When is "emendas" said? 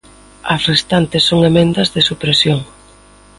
1.51-1.91